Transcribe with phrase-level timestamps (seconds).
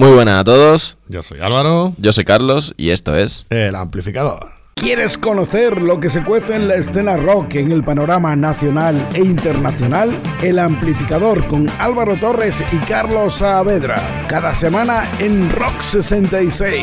[0.00, 3.44] Muy buenas a todos, Yo soy Álvaro, yo soy Carlos y esto es...
[3.50, 4.48] el amplificador.
[4.74, 9.18] ¿Quieres conocer lo que se cuece en la escena rock en el panorama nacional e
[9.18, 10.18] internacional?
[10.40, 14.00] El amplificador con Álvaro Torres y Carlos Saavedra.
[14.26, 16.82] Cada semana en Rock 66.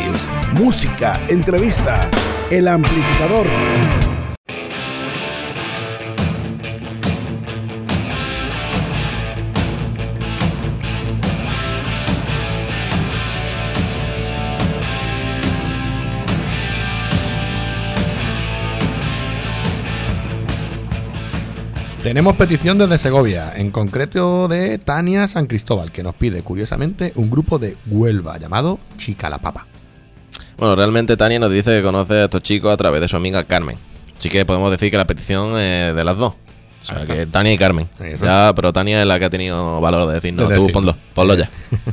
[0.53, 2.07] Música, entrevista.
[2.51, 3.47] El amplificador.
[22.07, 27.29] Tenemos petición desde Segovia, en concreto de Tania San Cristóbal, que nos pide, curiosamente, un
[27.29, 29.67] grupo de Huelva llamado Chica la Papa.
[30.57, 33.43] Bueno, realmente Tania nos dice que conoce a estos chicos a través de su amiga
[33.43, 33.75] Carmen.
[34.17, 36.35] Así que podemos decir que la petición es de las dos.
[36.81, 37.89] O sea, que Tania y Carmen.
[37.99, 38.23] Eso.
[38.23, 40.95] Ya, pero Tania es la que ha tenido valor de decir, no, De tú ponlo,
[41.13, 41.49] ponlo ya.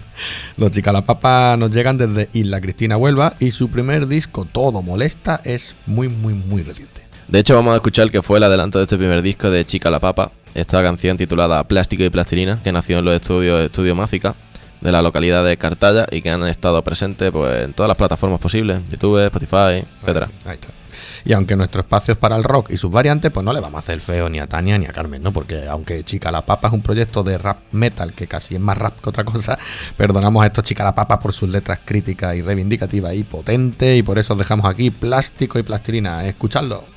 [0.56, 4.80] Los Chica la Papa nos llegan desde Isla Cristina Huelva y su primer disco, Todo
[4.80, 6.93] Molesta, es muy, muy, muy reciente.
[7.28, 9.90] De hecho, vamos a escuchar que fue el adelanto de este primer disco de Chica
[9.90, 14.34] la Papa, esta canción titulada Plástico y Plastilina, que nació en los estudios Estudio Máfica
[14.80, 18.38] de la localidad de Cartaya y que han estado presentes pues, en todas las plataformas
[18.38, 20.28] posibles, YouTube, Spotify, etcétera.
[20.44, 20.68] Ahí está.
[21.24, 23.76] Y aunque nuestro espacio es para el rock y sus variantes, pues no le vamos
[23.76, 25.32] a hacer feo ni a Tania ni a Carmen, ¿no?
[25.32, 28.76] Porque aunque Chica la Papa es un proyecto de rap metal que casi es más
[28.76, 29.58] rap que otra cosa,
[29.96, 34.02] perdonamos a estos Chica la Papa por sus letras críticas y reivindicativas y potentes y
[34.02, 36.26] por eso os dejamos aquí plástico y plastilina.
[36.26, 36.93] Escuchadlo.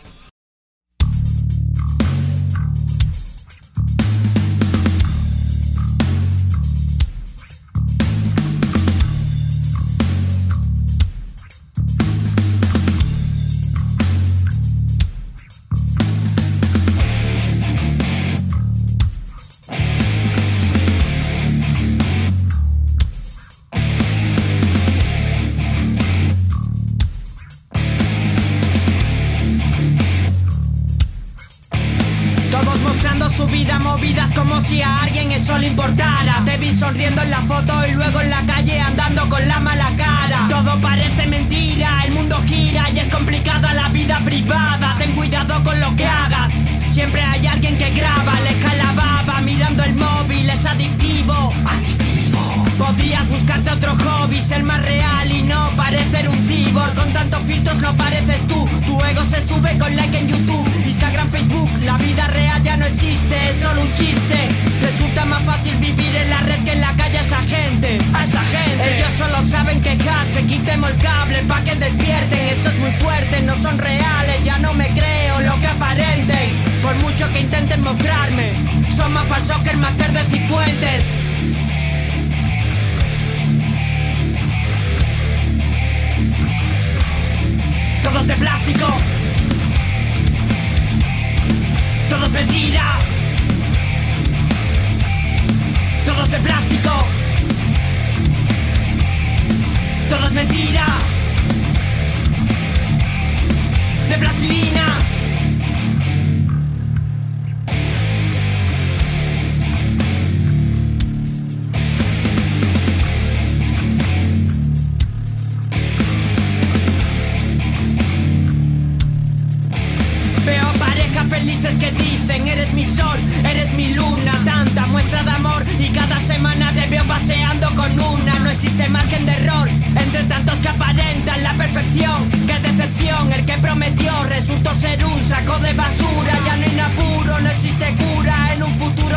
[121.80, 126.72] Que dicen Eres mi sol, eres mi luna Tanta muestra de amor Y cada semana
[126.74, 128.34] te veo paseando con una.
[128.40, 132.30] No existe margen de error Entre tantos que aparentan la perfección.
[132.48, 136.34] Qué decepción, el que prometió Resultó ser un saco de basura.
[136.46, 138.47] Ya no hay apuro, no existe cura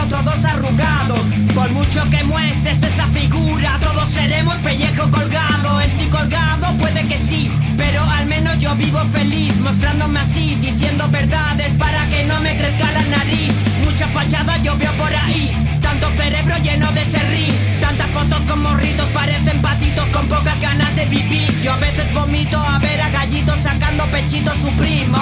[0.00, 1.21] Futuro todos arrugados.
[1.55, 5.81] Por mucho que muestres esa figura Todos seremos pellejo colgado.
[5.81, 11.75] Estoy colgado, puede que sí Pero al menos yo vivo feliz Mostrándome así, diciendo verdades
[11.75, 13.53] Para que no me crezca la nariz.
[13.84, 19.09] Mucha fachada yo veo por ahí Tanto cerebro lleno de serrín Tantas fotos con morritos
[19.09, 21.61] parecen patitos Con pocas ganas de vivir.
[21.62, 25.19] Yo a veces vomito a ver a gallitos Sacando pechitos su primo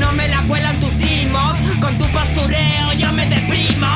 [0.00, 3.86] No me la cuelan tus timos Con tu postureo yo me deprimo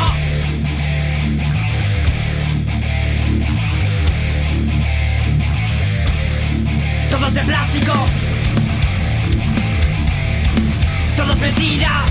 [7.14, 7.92] Todo es de plástico.
[11.16, 12.04] Todo es mentira.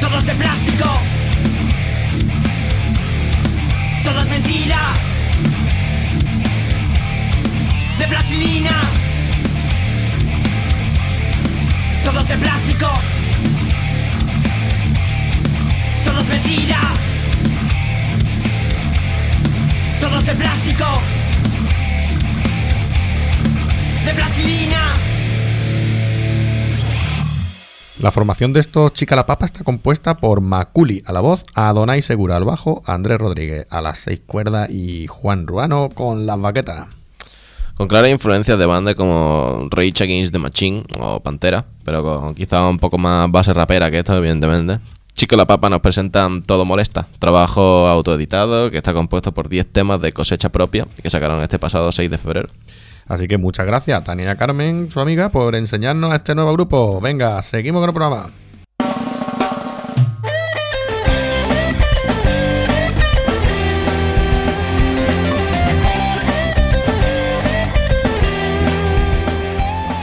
[0.00, 0.84] Todo es de plástico.
[4.04, 4.78] Todo es mentira.
[7.98, 8.82] De plastilina.
[12.04, 12.86] Todo es de plástico.
[16.04, 16.80] Todo es mentira.
[20.00, 20.84] Todo manos de plástico,
[24.04, 24.94] de plastilina.
[28.00, 32.02] La formación de estos Chica la Papa está compuesta por Maculi a la voz, Adonai
[32.02, 36.88] Segura al bajo, Andrés Rodríguez a las seis cuerdas y Juan Ruano con las baquetas.
[37.74, 42.68] Con claras influencias de bandas como Rage Against the Machine o Pantera, pero con quizá
[42.68, 44.78] un poco más base rapera que esto, evidentemente.
[45.14, 50.00] Chico la Papa nos presentan Todo Molesta, trabajo autoeditado que está compuesto por 10 temas
[50.00, 52.48] de cosecha propia que sacaron este pasado 6 de febrero.
[53.06, 57.00] Así que muchas gracias Tania Carmen, su amiga, por enseñarnos a este nuevo grupo.
[57.00, 58.41] Venga, seguimos con el programa.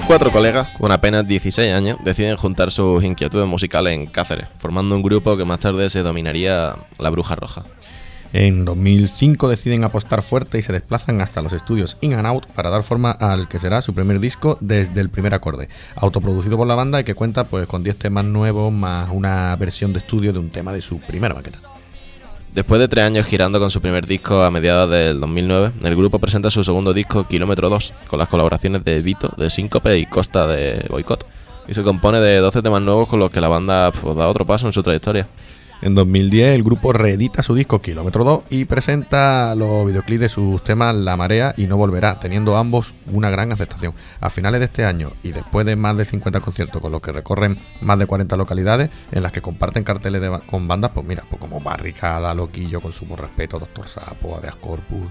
[0.10, 5.04] Cuatro colegas con apenas 16 años deciden juntar sus inquietudes musicales en Cáceres, formando un
[5.04, 7.64] grupo que más tarde se dominaría La Bruja Roja.
[8.34, 12.72] En 2005 deciden apostar fuerte y se desplazan hasta los estudios In and Out para
[12.72, 16.74] dar forma al que será su primer disco desde el primer acorde, autoproducido por la
[16.74, 20.40] banda y que cuenta pues con 10 temas nuevos más una versión de estudio de
[20.40, 21.69] un tema de su primera maqueta.
[22.54, 26.18] Después de tres años girando con su primer disco a mediados del 2009, el grupo
[26.18, 30.48] presenta su segundo disco Kilómetro 2, con las colaboraciones de Vito, de Síncope y Costa
[30.48, 31.26] de Boicot,
[31.68, 34.46] y se compone de 12 temas nuevos con los que la banda pues, da otro
[34.46, 35.28] paso en su trayectoria.
[35.82, 40.62] En 2010 el grupo reedita su disco Kilómetro 2 y presenta los videoclips de sus
[40.62, 43.94] temas La Marea y No Volverá, teniendo ambos una gran aceptación.
[44.20, 47.14] A finales de este año y después de más de 50 conciertos con los que
[47.14, 51.40] recorren más de 40 localidades en las que comparten carteles con bandas, pues mira, pues
[51.40, 55.08] como Barricada, Loquillo, Consumo Respeto, Doctor Sapo, Aveas Corpus.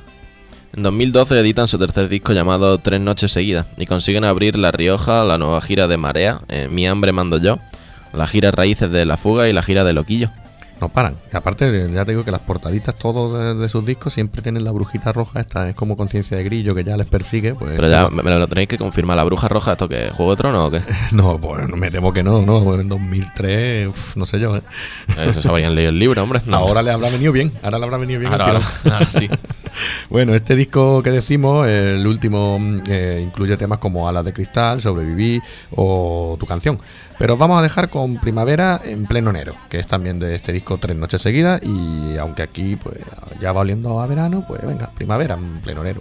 [0.77, 5.25] En 2012 editan su tercer disco llamado Tres Noches Seguidas y consiguen abrir La Rioja,
[5.25, 7.59] la nueva gira de Marea, eh, Mi Hambre Mando Yo,
[8.13, 10.31] la gira Raíces de la Fuga y la gira de Loquillo.
[10.81, 11.15] No paran.
[11.33, 14.65] Y aparte, ya te digo que las portaditas todos de, de sus discos siempre tienen
[14.65, 15.41] la brujita roja.
[15.41, 17.55] Esta es como conciencia de grillo que ya les persigue.
[17.55, 20.33] Pues, Pero ya me, me lo tenéis que confirmar, ¿la Bruja Roja esto que ¿Juego
[20.33, 20.83] de Tronos o qué?
[21.13, 22.75] No, pues me temo que no, ¿no?
[22.79, 24.57] En 2003, uf, no sé yo.
[24.57, 24.63] ¿eh?
[25.27, 26.41] Eso se habrían leído el libro, hombre.
[26.47, 26.57] No.
[26.59, 27.53] Ahora le habrá venido bien.
[27.63, 28.33] Ahora le habrá venido bien.
[28.33, 29.29] ahora, ahora sí.
[30.11, 34.81] Bueno, este disco que decimos, el último, mm, eh, incluye temas como Alas de Cristal,
[34.81, 35.41] Sobreviví
[35.77, 36.79] o Tu canción.
[37.19, 40.79] Pero vamos a dejar con Primavera en pleno enero, que es también de este disco
[40.79, 41.61] Tres Noches Seguidas.
[41.63, 42.99] Y aunque aquí pues
[43.41, 46.01] ya va oliendo a verano, pues venga, Primavera en pleno enero.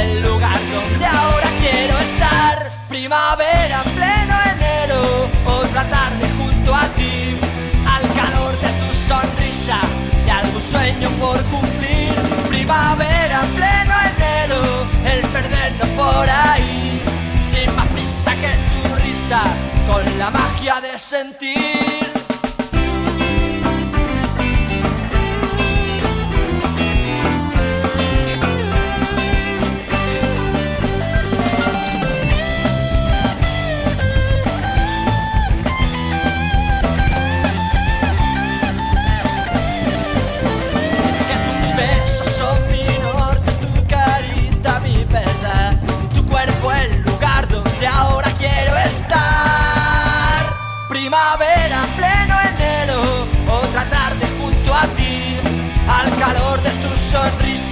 [0.00, 2.70] El lugar donde ahora quiero estar.
[2.88, 7.36] Primavera en pleno enero, otra tarde junto a ti,
[7.86, 9.78] al calor de tu sonrisa
[10.26, 12.14] y algún sueño por cumplir.
[12.48, 14.60] Primavera en pleno enero,
[15.12, 17.00] el perdernos por ahí,
[17.40, 19.42] sin más prisa que tu risa,
[19.88, 22.23] con la magia de sentir.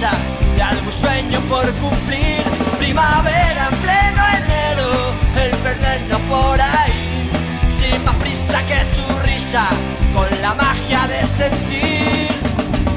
[0.03, 0.11] Sonrisa
[0.57, 2.43] y algún sueño por cumplir.
[2.77, 7.29] Primavera en pleno enero, el perdernos por ahí,
[7.67, 9.65] sin más prisa que tu risa,
[10.13, 12.29] con la magia de sentir.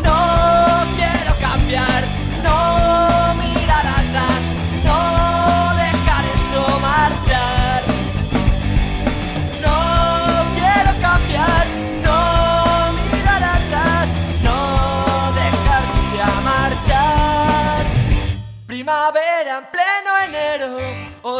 [0.04, 2.04] No quiero cambiar,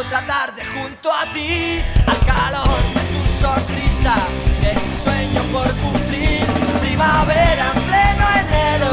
[0.07, 4.15] otra tarde junto a ti, al calor de tu sonrisa,
[4.61, 6.45] de ese sueño por cumplir.
[6.79, 8.91] Primavera en pleno enero,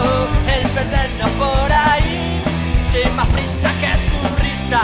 [0.49, 2.43] el perdernos por ahí,
[2.91, 4.81] sin más prisa que tu risa,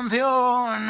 [0.00, 0.86] canción.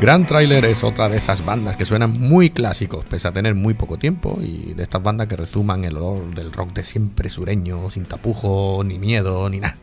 [0.00, 3.74] Grand Trailer es otra de esas bandas que suenan muy clásicos, pese a tener muy
[3.74, 7.90] poco tiempo, y de estas bandas que resuman el olor del rock de siempre sureño,
[7.90, 9.76] sin tapujo, ni miedo, ni nada.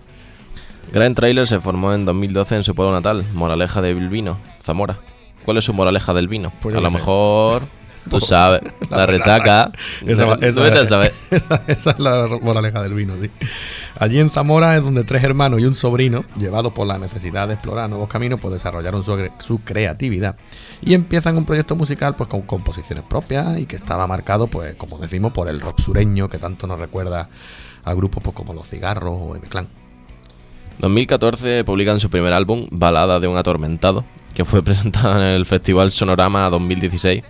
[0.91, 4.97] Grand Trailer se formó en 2012 en su pueblo natal, Moraleja de Bilbino, Zamora.
[5.45, 6.51] ¿Cuál es su moraleja del vino?
[6.61, 6.97] Pues a lo sé.
[6.97, 7.61] mejor,
[8.09, 9.71] tú sabes, la, resaca.
[10.05, 11.13] Esa, esa- vete a saber.
[11.31, 13.29] esa- esa es la moraleja del vino, sí.
[13.99, 17.55] Allí en Zamora es donde tres hermanos y un sobrino, llevados por la necesidad de
[17.55, 20.35] explorar nuevos caminos, pues desarrollaron su, su creatividad
[20.83, 24.99] y empiezan un proyecto musical pues con composiciones propias y que estaba marcado, pues como
[24.99, 27.29] decimos, por el rock sureño que tanto nos recuerda
[27.83, 29.67] a grupos pues, como Los Cigarros o M-Clan.
[30.79, 35.91] 2014 publican su primer álbum, Balada de un Atormentado, que fue presentado en el Festival
[35.91, 37.23] Sonorama 2016.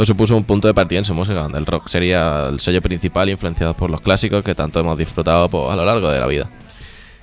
[0.00, 2.80] Esto supuso un punto de partida en su música, donde el rock sería el sello
[2.80, 6.26] principal influenciado por los clásicos que tanto hemos disfrutado pues, a lo largo de la
[6.26, 6.48] vida.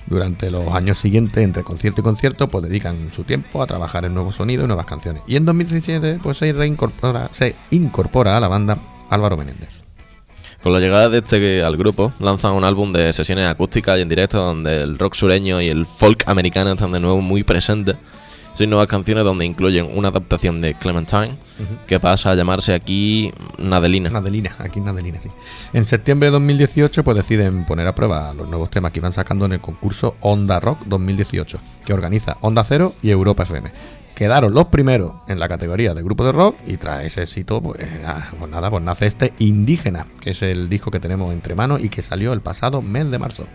[0.06, 4.14] Durante los años siguientes, entre concierto y concierto, pues dedican su tiempo a trabajar en
[4.14, 5.24] nuevos sonidos y nuevas canciones.
[5.26, 8.78] Y en 2017, pues se reincorpora, se incorpora a la banda
[9.10, 9.82] Álvaro Menéndez.
[10.62, 14.08] Con la llegada de este al grupo, lanzan un álbum de sesiones acústicas y en
[14.08, 17.96] directo donde el rock sureño y el folk americano están de nuevo muy presentes.
[18.58, 21.30] Son nuevas canciones donde incluyen una adaptación de Clementine,
[21.86, 24.10] que pasa a llamarse aquí Nadelina.
[24.10, 25.30] Nadelina, aquí Nadelina, sí.
[25.72, 29.44] En septiembre de 2018, pues deciden poner a prueba los nuevos temas que iban sacando
[29.44, 33.70] en el concurso Onda Rock 2018, que organiza Onda Cero y Europa FM.
[34.16, 37.78] Quedaron los primeros en la categoría de grupo de rock y tras ese éxito, pues,
[38.04, 41.80] ah, pues nada, pues nace este Indígena, que es el disco que tenemos entre manos
[41.80, 43.46] y que salió el pasado mes de marzo.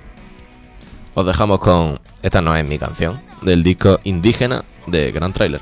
[1.14, 5.62] Os dejamos con Esta no es mi canción, del disco Indígena de Grand Trailer.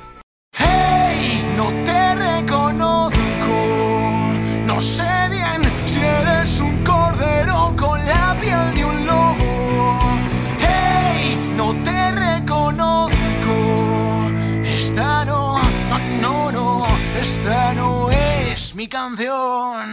[0.58, 3.18] Hey, no te reconozco.
[4.66, 10.00] No sé bien si eres un cordero con la piel de un lobo.
[10.60, 13.12] Hey, no te reconozco.
[14.64, 15.60] Esta no,
[16.22, 16.88] no, no,
[17.20, 19.90] esta no es mi canción.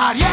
[0.00, 0.16] God.
[0.16, 0.29] Yeah.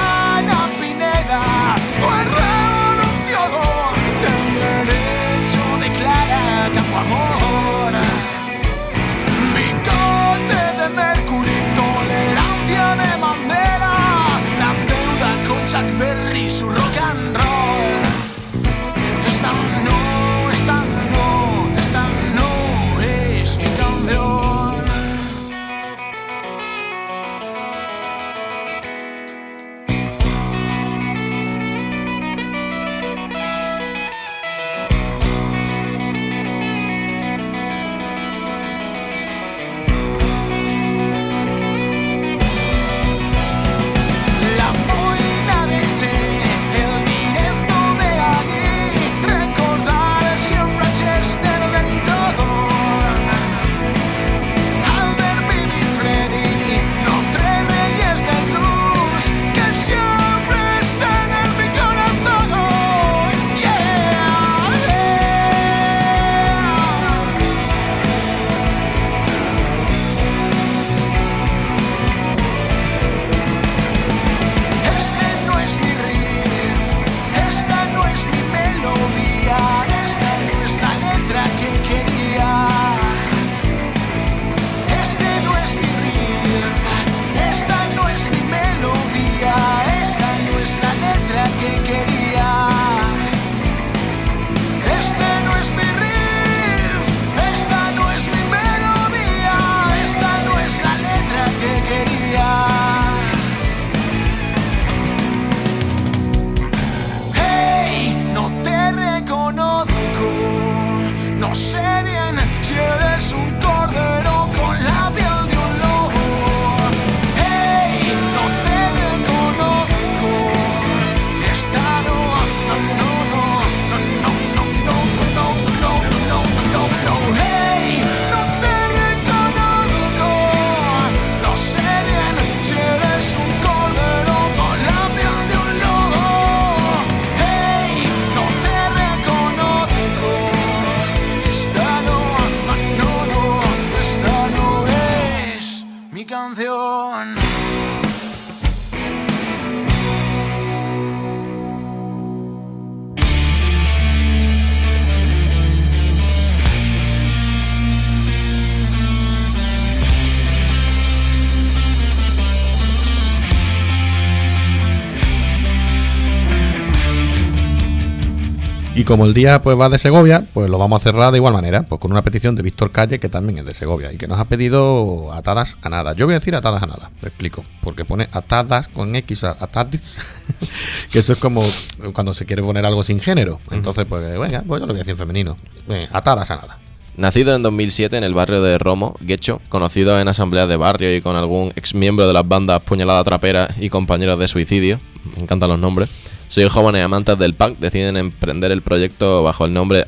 [169.07, 171.83] Como el día pues va de Segovia, pues lo vamos a cerrar de igual manera,
[171.83, 174.37] pues con una petición de Víctor Calle, que también es de Segovia, y que nos
[174.37, 176.13] ha pedido atadas a nada.
[176.13, 180.19] Yo voy a decir atadas a nada, me explico, porque pone atadas con X, atadis,
[181.11, 181.63] que eso es como
[182.11, 183.61] cuando se quiere poner algo sin género.
[183.71, 185.55] Entonces, pues venga, pues yo lo voy a decir en femenino.
[185.87, 186.77] Venga, atadas a nada.
[187.15, 191.21] Nacido en 2007 en el barrio de Romo, Guecho, conocido en asambleas de barrio y
[191.21, 194.99] con algún ex miembro de las bandas Puñalada Trapera y compañeros de suicidio,
[195.35, 196.09] me encantan los nombres,
[196.47, 200.05] seis jóvenes amantes del punk deciden emprender el proyecto bajo el nombre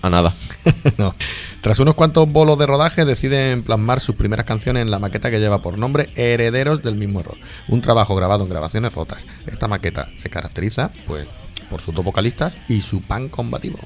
[0.00, 0.32] a nada.
[0.98, 1.14] No.
[1.60, 5.38] Tras unos cuantos bolos de rodaje, deciden plasmar sus primeras canciones en la maqueta que
[5.38, 7.36] lleva por nombre Herederos del mismo error.
[7.68, 9.24] Un trabajo grabado en grabaciones rotas.
[9.46, 11.26] Esta maqueta se caracteriza, pues,
[11.70, 13.78] por sus dos vocalistas y su pan combativo.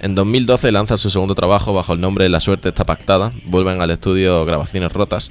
[0.00, 3.90] En 2012 lanza su segundo trabajo bajo el nombre La suerte está pactada, vuelven al
[3.90, 5.30] estudio Grabaciones Rotas,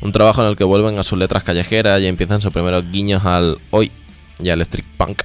[0.00, 3.24] un trabajo en el que vuelven a sus letras callejeras y empiezan sus primeros guiños
[3.24, 3.92] al hoy
[4.42, 5.22] y al street punk.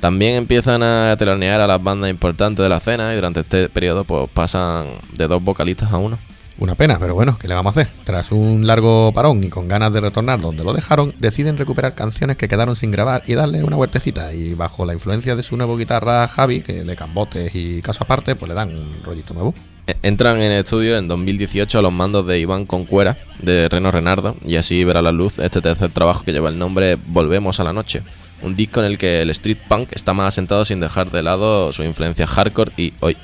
[0.00, 4.04] También empiezan a telonear a las bandas importantes de la escena y durante este periodo
[4.04, 6.18] pues pasan de dos vocalistas a uno.
[6.58, 7.92] Una pena, pero bueno, ¿qué le vamos a hacer?
[8.04, 12.38] Tras un largo parón y con ganas de retornar donde lo dejaron, deciden recuperar canciones
[12.38, 14.32] que quedaron sin grabar y darle una vueltecita.
[14.32, 18.36] Y bajo la influencia de su nuevo guitarra Javi, que de cambotes y caso aparte,
[18.36, 19.54] pues le dan un rollito nuevo.
[19.86, 23.90] E- Entran en el estudio en 2018 a los mandos de Iván Concuera, de Reno
[23.90, 27.64] Renardo, y así verá la luz este tercer trabajo que lleva el nombre Volvemos a
[27.64, 28.02] la Noche,
[28.42, 31.72] un disco en el que el street punk está más asentado sin dejar de lado
[31.72, 33.16] su influencia hardcore y hoy,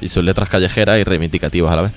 [0.00, 1.92] y sus letras callejeras y reivindicativas a la vez.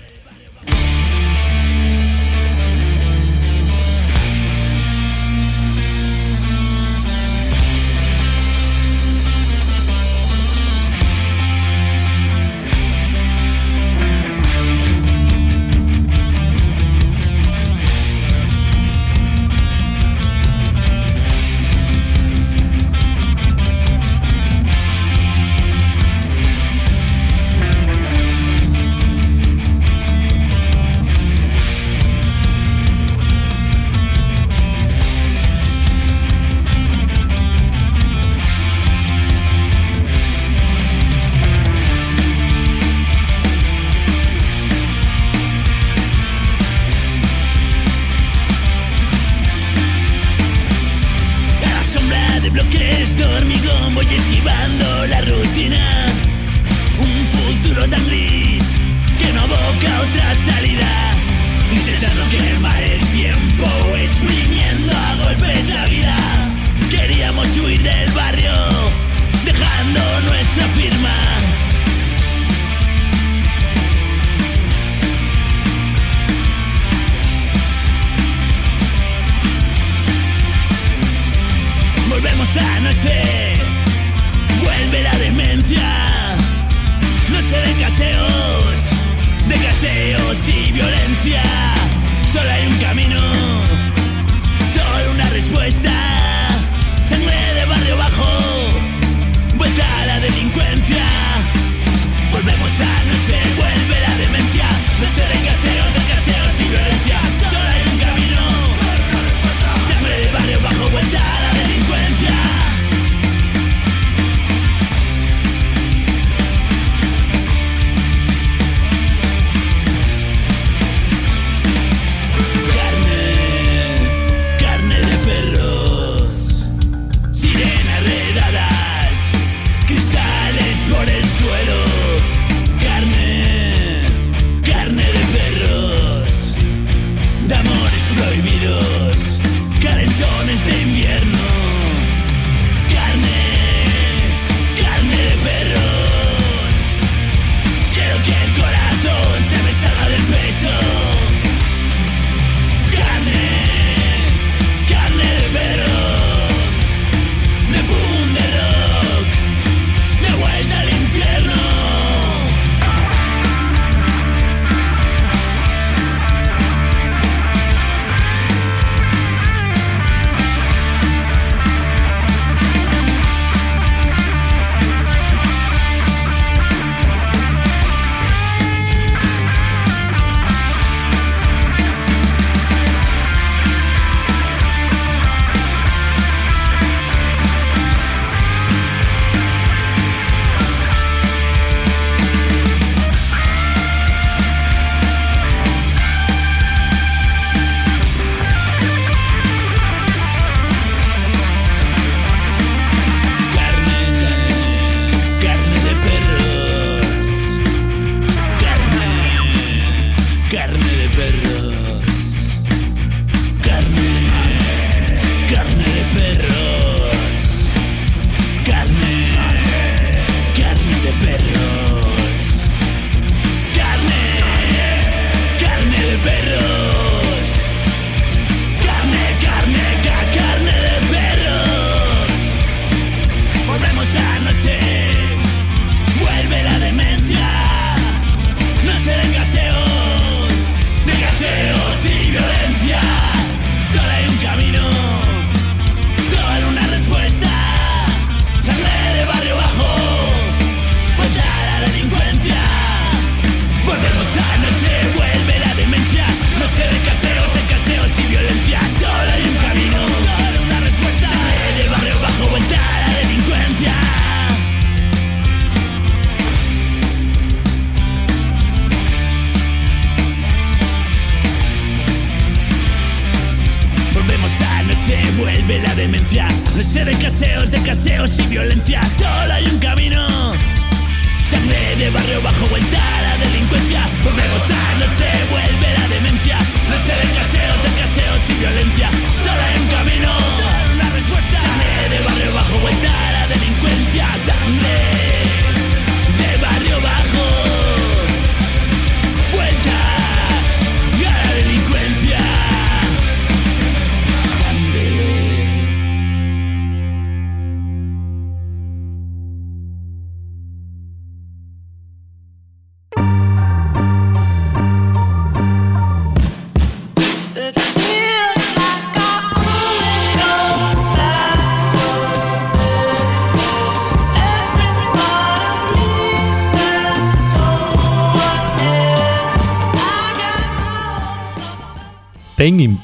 [282.41, 284.05] Bajo a la delincuencia.
[284.23, 285.38] Volvemos a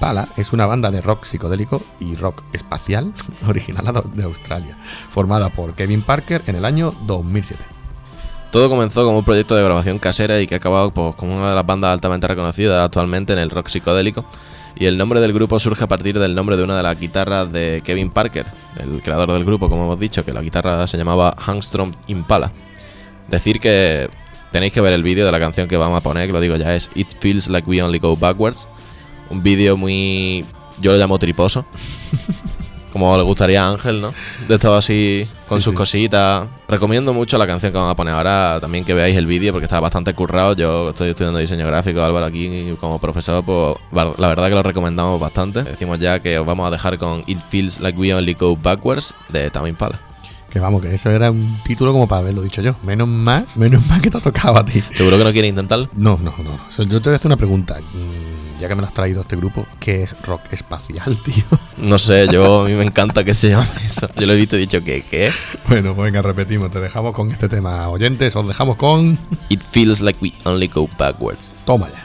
[0.05, 3.11] Impala es una banda de rock psicodélico y rock espacial
[3.47, 4.77] original de Australia,
[5.09, 7.59] formada por Kevin Parker en el año 2007.
[8.51, 11.49] Todo comenzó como un proyecto de grabación casera y que ha acabado pues, como una
[11.49, 14.25] de las bandas altamente reconocidas actualmente en el rock psicodélico.
[14.75, 17.51] Y el nombre del grupo surge a partir del nombre de una de las guitarras
[17.51, 18.45] de Kevin Parker,
[18.77, 22.51] el creador del grupo, como hemos dicho, que la guitarra se llamaba Hangstrom Impala.
[23.27, 24.07] Decir que
[24.51, 26.57] tenéis que ver el vídeo de la canción que vamos a poner, que lo digo
[26.57, 28.69] ya, es It Feels Like We Only Go Backwards.
[29.29, 30.45] Un vídeo muy...
[30.81, 31.65] yo lo llamo triposo.
[32.91, 34.13] Como le gustaría a Ángel, ¿no?
[34.47, 35.75] De todo así, con Sí, sus sí.
[35.77, 36.47] cositas.
[36.69, 38.57] Recomiendo mucho la canción que vamos a poner ahora.
[38.61, 40.53] También que veáis el vídeo porque está bastante currado.
[40.55, 45.19] Yo estoy estudiando diseño gráfico, Álvaro aquí como profesor, pues la verdad que lo recomendamos
[45.19, 45.63] bastante.
[45.63, 49.13] Decimos ya que os vamos a dejar con It Feels Like We Only Go Backwards
[49.27, 49.99] de Tame Impala.
[50.49, 52.77] Que vamos, que eso era un título como para haberlo dicho yo.
[52.81, 54.81] Menos mal, menos mal que te ha tocado a ti.
[54.93, 55.89] ¿Seguro que no quiere intentarlo?
[55.95, 56.57] No, no, no.
[56.85, 57.75] Yo te voy a hacer una pregunta.
[58.59, 61.43] Ya que me lo has traído este grupo, ¿qué es rock espacial, tío?
[61.77, 64.07] No sé, yo a mí me encanta que se llame eso.
[64.15, 65.31] Yo lo he visto y he dicho que ¿qué?
[65.67, 66.71] Bueno, pues venga, repetimos.
[66.71, 67.89] Te dejamos con este tema.
[67.89, 69.17] Oyentes, os dejamos con.
[69.49, 71.53] It Feels Like We Only Go Backwards.
[71.65, 72.04] Toma ya.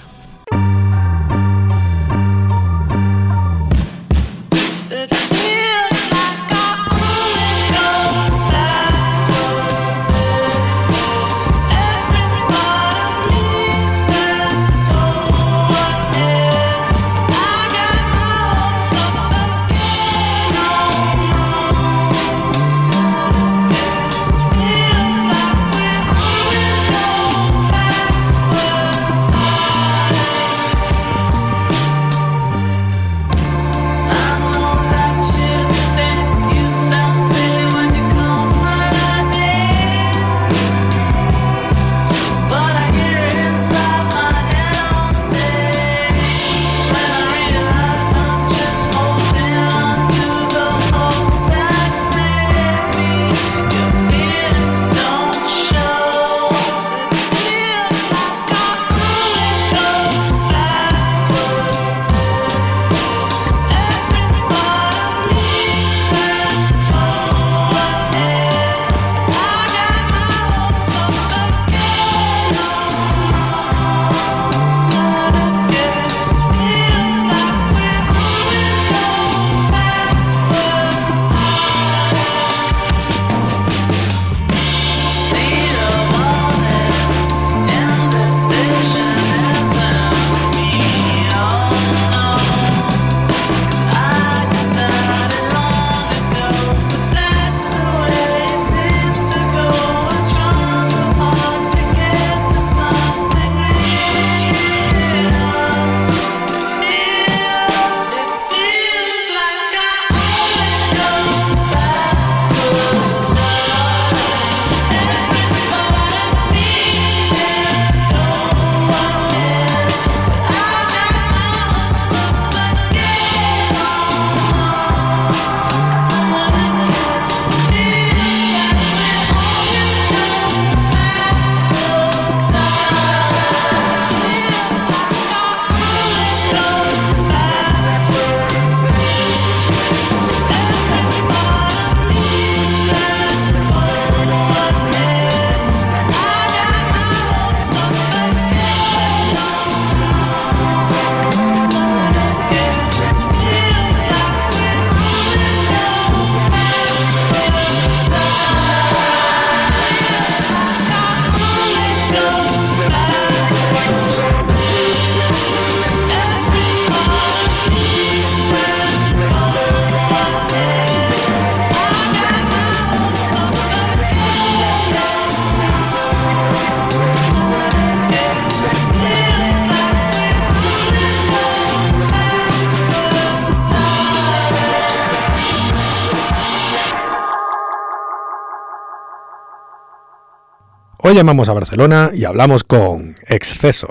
[191.11, 193.88] Hoy llamamos a Barcelona y hablamos con Exceso.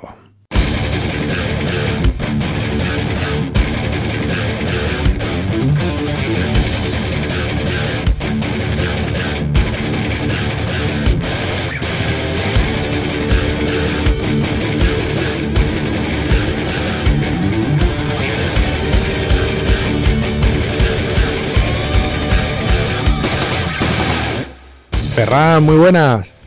[25.14, 26.39] Ferran, muy buenas.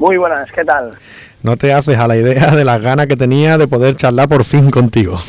[0.00, 0.94] Muy buenas, ¿qué tal?
[1.42, 4.44] No te haces a la idea de las ganas que tenía de poder charlar por
[4.44, 5.20] fin contigo.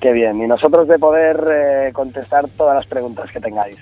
[0.00, 3.76] Qué bien, y nosotros de poder eh, contestar todas las preguntas que tengáis.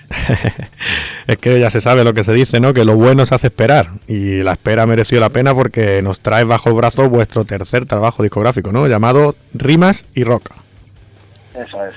[1.27, 2.73] es que ya se sabe lo que se dice, ¿no?
[2.73, 3.87] Que lo bueno se hace esperar.
[4.05, 8.21] Y la espera mereció la pena porque nos trae bajo el brazo vuestro tercer trabajo
[8.21, 8.85] discográfico, ¿no?
[8.85, 10.49] Llamado Rimas y Rock.
[11.55, 11.93] Eso es.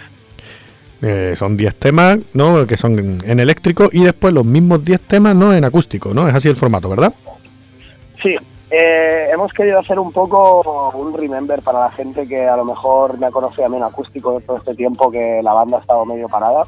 [1.03, 2.64] Eh, son 10 temas, ¿no?
[2.64, 5.53] Que son en eléctrico y después los mismos 10 temas, ¿no?
[5.53, 6.29] En acústico, ¿no?
[6.29, 7.12] Es así el formato, ¿verdad?
[8.22, 8.37] Sí,
[8.70, 13.18] eh, hemos querido hacer un poco un remember para la gente que a lo mejor
[13.18, 16.06] me ha conocido a mí en acústico todo este tiempo que la banda ha estado
[16.06, 16.64] medio parada.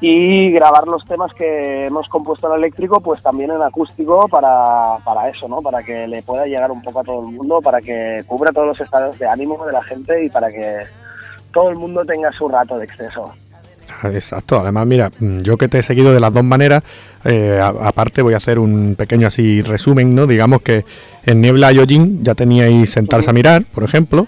[0.00, 5.28] Y grabar los temas que hemos compuesto en eléctrico, pues también en acústico para, para
[5.28, 5.62] eso, ¿no?
[5.62, 8.66] Para que le pueda llegar un poco a todo el mundo, para que cubra todos
[8.66, 10.80] los estados de ánimo de la gente y para que
[11.52, 13.32] todo el mundo tenga su rato de exceso.
[14.00, 16.82] Ah, Exacto, además mira, mm, yo que te he seguido de las dos maneras,
[17.24, 20.26] eh, aparte voy a hacer un pequeño así resumen, ¿no?
[20.26, 20.84] Digamos que
[21.24, 24.26] en Niebla Yojin ya teníais Sentarse a mirar, por ejemplo,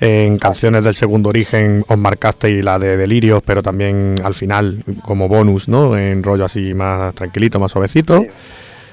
[0.00, 5.28] en canciones del segundo origen os marcasteis la de Delirios, pero también al final como
[5.28, 5.96] bonus, ¿no?
[5.96, 8.24] En rollo así más tranquilito, más suavecito.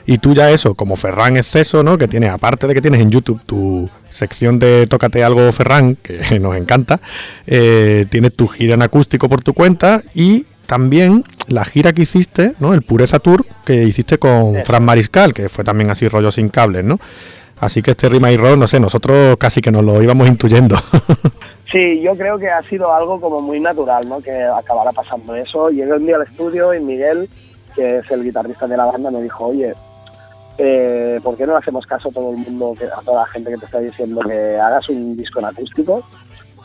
[0.08, 1.98] Y tú ya eso, como Ferran Exceso, ¿no?
[1.98, 6.40] Que tienes, aparte de que tienes en YouTube tu sección de Tócate algo Ferran, que
[6.40, 7.02] nos encanta,
[7.46, 12.54] eh, tienes tu gira en acústico por tu cuenta y también la gira que hiciste,
[12.60, 12.74] ¿no?
[12.74, 14.62] El Pureza Tour que hiciste con Sí.
[14.64, 17.00] Fran Mariscal, que fue también así rollo sin cables, ¿no?
[17.60, 20.76] Así que este Rima y Rock, no sé, nosotros casi que nos lo íbamos intuyendo.
[21.70, 24.22] Sí, yo creo que ha sido algo como muy natural, ¿no?
[24.22, 25.70] Que acabara pasando eso.
[25.70, 27.28] Llegué un día al estudio y Miguel,
[27.76, 29.74] que es el guitarrista de la banda, me dijo, oye,
[30.58, 33.66] eh, ¿por no hacemos caso a todo el mundo, a toda la gente que te
[33.66, 36.04] está diciendo que hagas un disco en acústico?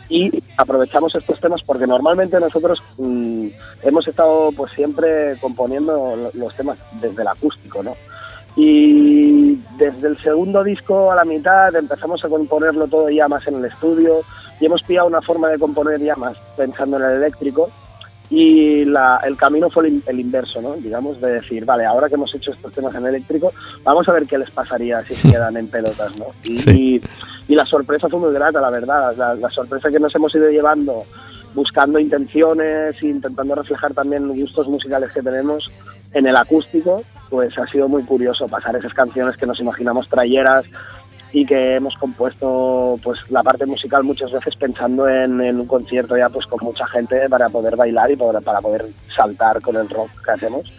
[0.09, 3.47] Y aprovechamos estos temas porque normalmente nosotros mm,
[3.83, 7.95] hemos estado pues siempre componiendo lo- los temas desde el acústico, ¿no?
[8.55, 13.57] Y desde el segundo disco a la mitad empezamos a componerlo todo ya más en
[13.57, 14.21] el estudio
[14.61, 17.71] y hemos pillado una forma de componer ya más pensando en el eléctrico
[18.35, 20.73] y la- el camino fue el, el inverso, ¿no?
[20.75, 23.53] Digamos, de decir, vale, ahora que hemos hecho estos temas en eléctrico,
[23.85, 26.27] vamos a ver qué les pasaría si se quedan en pelotas, ¿no?
[26.45, 27.03] Y, Sí.
[27.49, 29.15] y la sorpresa fue muy grata, la verdad.
[29.17, 31.05] La, la sorpresa que nos hemos ido llevando
[31.55, 35.71] buscando intenciones e intentando reflejar también gustos musicales que tenemos
[36.15, 40.65] en el acústico, pues ha sido muy curioso pasar esas canciones que nos imaginamos trayeras
[41.35, 46.17] y que hemos compuesto pues la parte musical muchas veces pensando en, en un concierto
[46.17, 49.89] ya pues con mucha gente para poder bailar y poder- para poder saltar con el
[49.89, 50.71] rock que hacemos.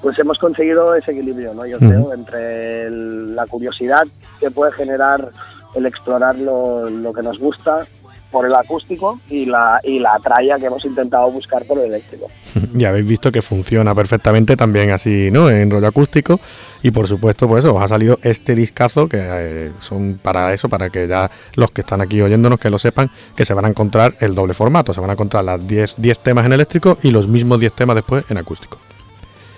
[0.00, 4.04] Pues hemos conseguido ese equilibrio no yo creo entre el- la curiosidad
[4.40, 5.30] que puede generar
[5.74, 7.86] el explorar lo, lo que nos gusta
[8.34, 12.26] por el acústico y la y la tralla que hemos intentado buscar por el eléctrico
[12.74, 15.48] y habéis visto que funciona perfectamente también así, ¿no?
[15.48, 16.40] En rollo acústico.
[16.82, 20.68] Y por supuesto, pues eso, os ha salido este discazo que eh, son para eso,
[20.68, 23.68] para que ya los que están aquí oyéndonos que lo sepan, que se van a
[23.68, 24.92] encontrar el doble formato.
[24.92, 27.94] Se van a encontrar las 10, 10 temas en eléctrico y los mismos 10 temas
[27.96, 28.76] después en acústico.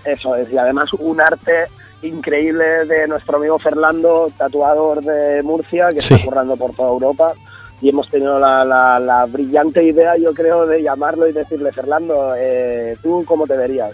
[0.04, 1.64] Eso es, y además un arte
[2.02, 6.14] increíble de nuestro amigo Fernando, tatuador de Murcia, que Sí.
[6.14, 7.32] está currando por toda Europa.
[7.80, 12.34] Y hemos tenido la, la- la brillante idea, yo creo, de llamarlo y decirle, Fernando,
[12.36, 13.92] eh, ¿tú cómo te verías?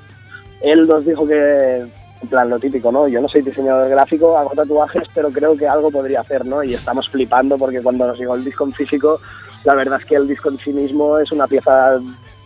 [0.60, 1.78] Él nos dijo que,
[2.22, 3.08] en plan, lo típico, ¿no?
[3.08, 6.62] Yo no soy diseñador gráfico, hago tatuajes, pero creo que algo podría hacer, ¿no?
[6.62, 9.20] Y estamos flipando porque cuando nos llegó el disco en físico,
[9.64, 11.98] la verdad es que el disco en sí mismo es una pieza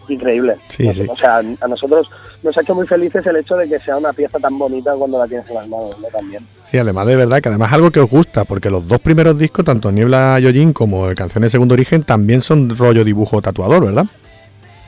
[0.08, 0.56] increíble.
[0.68, 1.06] Sí, sí.
[1.08, 2.08] O sea, a nosotros
[2.42, 5.18] nos ha hecho muy felices el hecho de que sea una pieza tan bonita cuando
[5.18, 6.08] la tienes en las manos, ¿no?
[6.08, 6.42] También.
[6.64, 9.38] Sí, además de verdad que además es algo que os gusta, porque los dos primeros
[9.38, 14.06] discos, tanto Niebla Yojin como Canciones de Segundo Origen, también son rollo dibujo tatuador, ¿verdad?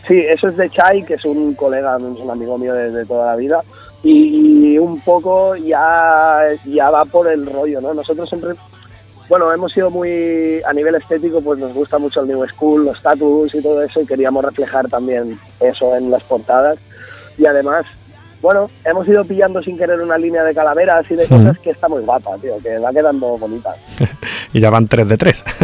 [0.06, 3.04] Sí, eso es de Chai, que es un colega, es un amigo mío de, de
[3.04, 3.60] toda la vida.
[4.02, 7.92] Y un poco ya, ya va por el rollo, ¿no?
[7.92, 8.50] Nosotros siempre,
[9.28, 12.96] bueno, hemos sido muy, a nivel estético, pues nos gusta mucho el New School, los
[12.96, 16.78] status y todo eso, y queríamos reflejar también eso en las portadas.
[17.36, 17.84] Y además,
[18.40, 21.28] bueno, hemos ido pillando sin querer una línea de calaveras y de Sí.
[21.34, 23.74] cosas que está muy guapa, tío, que va quedando bonita.
[24.54, 25.44] Y ya van 3 de 3.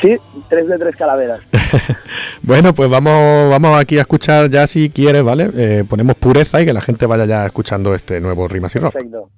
[0.00, 0.16] Sí,
[0.48, 1.40] tres de tres calaveras.
[2.42, 5.50] Bueno, pues vamos, vamos aquí a escuchar ya si quieres, ¿vale?
[5.56, 8.92] Eh, ponemos pureza y que la gente vaya ya escuchando este nuevo Rimas y Rock.
[8.92, 9.28] Perfecto.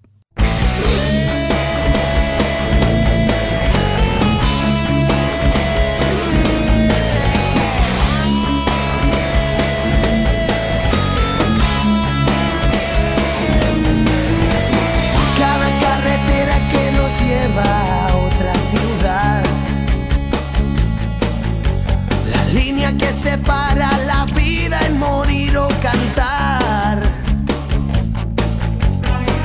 [23.30, 26.98] Separa la vida en morir o cantar.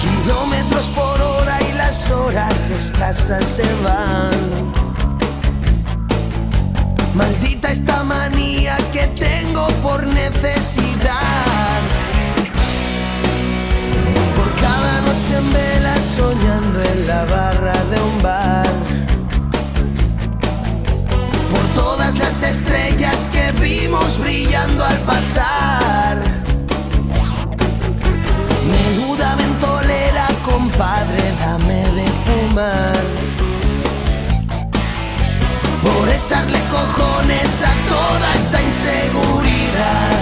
[0.04, 4.74] Kilómetros por hora y las horas escasas se van.
[7.14, 11.75] Maldita esta manía que tengo por necesidad.
[23.80, 26.18] Vimos brillando al pasar.
[28.74, 33.04] Menuda ventolera, compadre, dame de fumar.
[35.86, 40.16] Por echarle cojones a toda esta inseguridad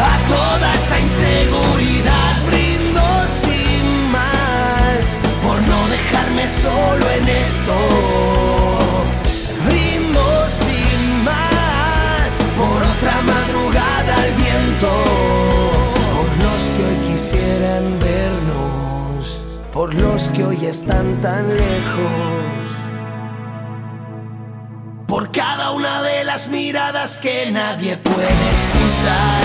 [0.00, 3.02] a toda esta inseguridad brindo
[3.42, 9.17] sin más por no dejarme solo en esto.
[14.80, 22.68] Por los que hoy quisieran vernos, por los que hoy están tan lejos.
[25.08, 29.44] Por cada una de las miradas que nadie puede escuchar.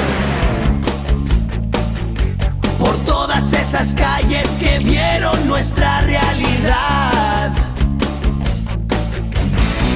[2.78, 7.52] Por todas esas calles que vieron nuestra realidad,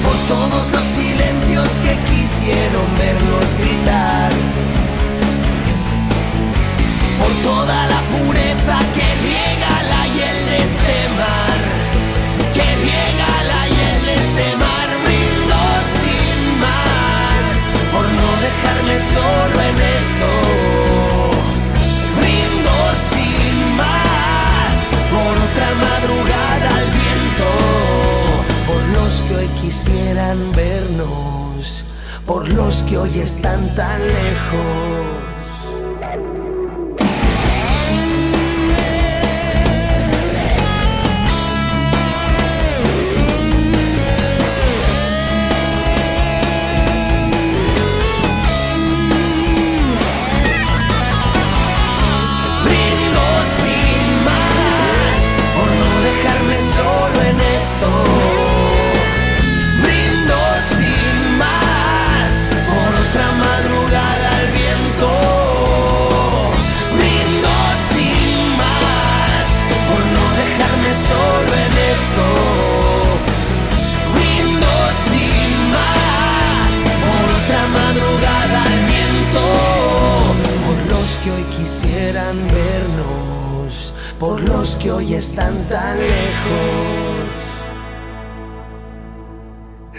[0.04, 4.32] por todos los silencios que quisieron vernos gritar,
[7.20, 11.58] por toda la pureza que riega la hiel de este mar,
[12.54, 15.60] que riega la hiel de este mar, brindo
[15.98, 17.46] sin más,
[17.94, 20.30] por no dejarme solo en esto
[22.20, 22.76] brindo
[23.10, 24.76] sin más.
[25.14, 27.50] Por otra madrugada al viento,
[28.68, 31.84] por los que hoy quisieran vernos,
[32.26, 35.27] por los que hoy están tan lejos.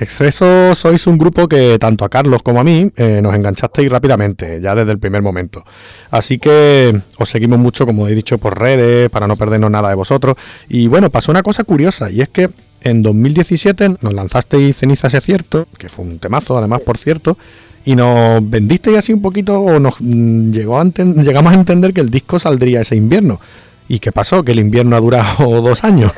[0.00, 4.60] Exceso sois un grupo que tanto a Carlos como a mí eh, nos enganchasteis rápidamente,
[4.60, 5.64] ya desde el primer momento.
[6.10, 9.94] Así que os seguimos mucho, como he dicho, por redes, para no perdernos nada de
[9.94, 10.36] vosotros.
[10.68, 12.48] Y bueno, pasó una cosa curiosa, y es que
[12.82, 17.36] en 2017 nos lanzasteis Cenizas es cierto, que fue un temazo, además, por cierto,
[17.84, 22.00] y nos vendisteis así un poquito, o nos mm, llegó a llegamos a entender que
[22.00, 23.40] el disco saldría ese invierno.
[23.88, 24.44] ¿Y qué pasó?
[24.44, 26.12] Que el invierno ha durado dos años.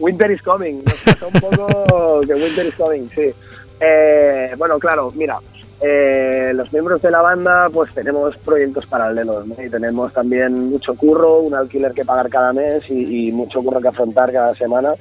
[0.00, 0.82] Winter is coming.
[0.84, 3.32] Nos pasó un poco que Winter is coming, sí.
[3.80, 5.38] Eh, bueno, claro, mira,
[5.80, 9.54] eh, los miembros de la banda pues tenemos proyectos paralelos ¿no?
[9.62, 13.80] y tenemos también mucho curro, un alquiler que pagar cada mes y, y mucho curro
[13.80, 14.94] que afrontar cada semana.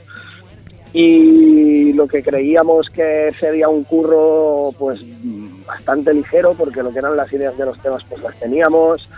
[0.91, 5.00] Y lo que creíamos que sería un curro pues
[5.66, 9.10] bastante ligero porque lo que eran las ideas de los temas pues las teníamos,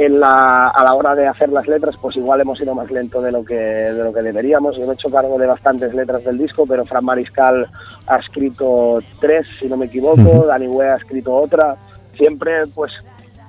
[0.00, 3.20] en la, a la hora de hacer las letras, pues igual hemos ido más lento
[3.20, 4.74] de lo que de lo que deberíamos.
[4.76, 7.68] Yo me he hecho cargo de bastantes letras del disco, pero Fran Mariscal
[8.06, 10.46] ha escrito tres, si no me equivoco.
[10.46, 11.76] Dani Wea ha escrito otra.
[12.14, 12.92] Siempre, pues,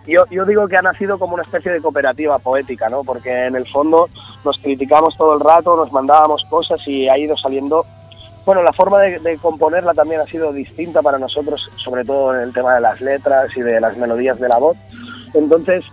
[0.05, 3.05] yo, yo digo que ha nacido como una especie de cooperativa poética, ¿no?
[3.05, 4.09] Porque en el fondo
[4.43, 7.85] nos criticamos todo el rato, nos mandábamos cosas y ha ido saliendo.
[8.45, 12.41] Bueno, la forma de, de componerla también ha sido distinta para nosotros, sobre todo en
[12.43, 14.75] el tema de las letras y de las melodías de la voz.
[15.33, 15.85] Entonces,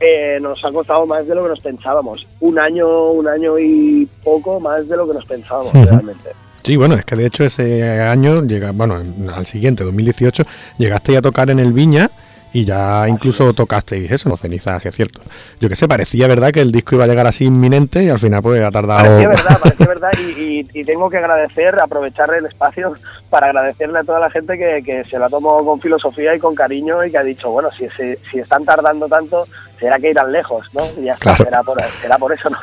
[0.00, 2.26] eh, nos ha costado más de lo que nos pensábamos.
[2.40, 6.30] Un año, un año y poco más de lo que nos pensábamos realmente.
[6.62, 10.44] Sí, bueno, es que de hecho ese año, llega, bueno, en- al siguiente, 2018,
[10.76, 12.10] llegaste a tocar en el Viña
[12.52, 15.20] y ya incluso tocasteis eso, no cenizas, si es cierto.
[15.60, 18.18] Yo que sé, parecía verdad que el disco iba a llegar así inminente y al
[18.18, 19.04] final pues ha tardado...
[19.04, 20.30] Parecía verdad, parecía verdad y,
[20.60, 22.94] y- y tengo que agradecer, aprovechar el espacio
[23.30, 26.54] para agradecerle a toda la gente que, que se la tomó con filosofía y con
[26.54, 29.46] cariño y que ha dicho, bueno, si, si, si están tardando tanto,
[29.78, 30.82] será que irán lejos, ¿no?
[31.00, 31.44] Y ya está, Claro.
[31.44, 32.58] será, por, será por eso, ¿no?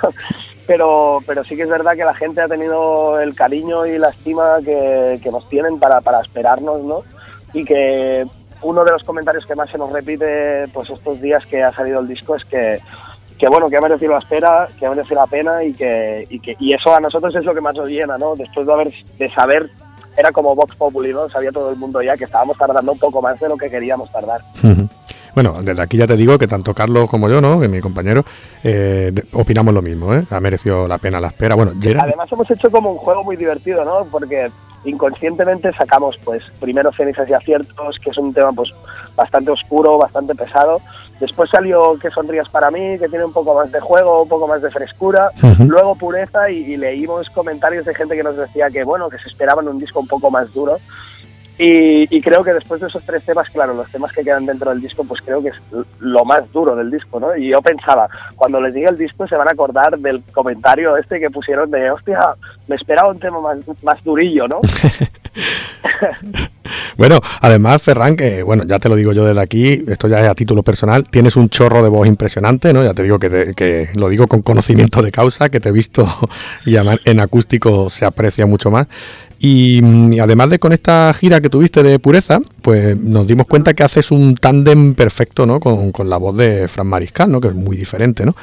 [0.67, 4.09] Pero, pero sí que es verdad que la gente ha tenido el cariño y la
[4.09, 7.03] estima que, que nos tienen para, para esperarnos, ¿no?
[7.53, 8.25] Y que
[8.61, 11.99] uno de los comentarios que más se nos repite pues estos días que ha salido
[11.99, 12.79] el disco es que,
[13.37, 16.39] que bueno, que ha merecido la espera, que ha merecido la pena y que, y
[16.39, 18.35] que y eso a nosotros es lo que más nos llena, ¿no?
[18.35, 19.69] Después de haber de saber
[20.17, 21.29] era como Vox Populi, ¿no?
[21.29, 24.09] Sabía todo el mundo ya que estábamos tardando un poco más de lo que queríamos
[24.11, 24.41] tardar.
[25.33, 27.59] Bueno, desde aquí ya te digo que tanto Carlos como yo, ¿no?
[27.59, 28.23] Que mi compañero,
[28.63, 30.23] eh, opinamos lo mismo, ¿eh?
[30.31, 31.55] Ha merecido la pena la espera.
[31.55, 34.05] Bueno, Gerard- Además hemos hecho como un juego muy divertido, ¿no?
[34.09, 34.49] Porque
[34.85, 38.69] inconscientemente sacamos, pues, primero cenizas y aciertos, que es un tema, pues,
[39.15, 40.81] bastante oscuro, bastante pesado.
[41.19, 44.47] Después salió Que sonrías para mí, que tiene un poco más de juego, un poco
[44.47, 45.29] más de frescura.
[45.59, 49.29] Luego Pureza y, y leímos comentarios de gente que nos decía que, bueno, que se
[49.29, 50.77] esperaban un disco un poco más duro.
[51.57, 54.71] Y, y creo que después de esos tres temas, claro, los temas que quedan dentro
[54.71, 55.55] del disco, pues creo que es
[55.99, 57.35] lo más duro del disco, ¿no?
[57.35, 61.19] Y yo pensaba, cuando les llegue el disco se van a acordar del comentario este
[61.19, 62.19] que pusieron de, hostia,
[62.67, 64.59] me esperaba un tema más, más durillo, ¿no?
[66.97, 70.27] Bueno, además, Ferran, que bueno, ya te lo digo yo desde aquí, esto ya es
[70.27, 72.83] a título personal, tienes un chorro de voz impresionante, ¿no?
[72.83, 75.71] Ya te digo que, te- que lo digo con conocimiento de causa, que te he
[75.71, 76.07] visto
[76.65, 78.87] y en acústico se aprecia mucho más.
[79.39, 83.47] Y, mm, y además de con esta gira que tuviste de pureza, pues nos dimos
[83.47, 85.59] cuenta que haces un tándem perfecto, ¿no?
[85.59, 87.39] Con, con la voz de Fran Mariscal, ¿no?
[87.41, 88.33] Que es muy diferente, ¿no?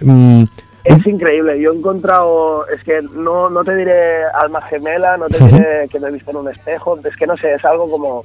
[0.00, 0.44] Mm,
[0.84, 5.42] Es increíble, yo he encontrado, es que no, no te diré alma gemela, no te
[5.44, 8.22] diré que me he visto en un espejo, es que no sé, es algo como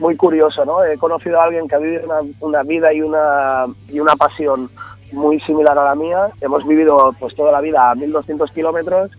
[0.00, 0.82] muy curioso, ¿no?
[0.84, 4.68] He conocido a alguien que ha vivido una, una vida y una, y una pasión
[5.12, 9.12] muy similar a la mía, hemos vivido pues toda la vida a 1200 kilómetros,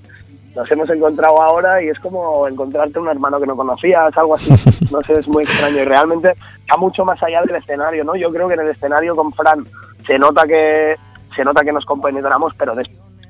[0.55, 4.51] nos hemos encontrado ahora y es como encontrarte un hermano que no conocías, algo así,
[4.91, 6.33] no sé, es muy extraño y realmente
[6.71, 8.15] va mucho más allá del escenario, ¿no?
[8.15, 9.65] Yo creo que en el escenario con Fran
[10.05, 10.95] se nota que
[11.35, 12.75] se nota que nos compenetramos, pero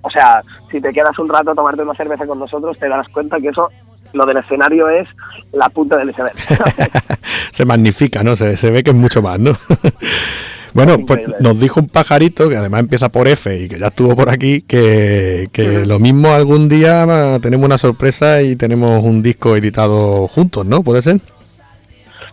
[0.01, 3.07] o sea, si te quedas un rato a tomarte una cerveza con nosotros, te darás
[3.07, 3.69] cuenta que eso,
[4.11, 5.07] lo del escenario es
[5.53, 6.35] la punta del iceberg.
[7.51, 8.35] se magnifica, ¿no?
[8.35, 9.51] Se, se ve que es mucho más, ¿no?
[10.73, 14.15] bueno, pues nos dijo un pajarito que además empieza por F y que ya estuvo
[14.15, 19.55] por aquí, que, que lo mismo algún día tenemos una sorpresa y tenemos un disco
[19.55, 20.83] editado juntos, ¿no?
[20.83, 21.19] ¿Puede ser?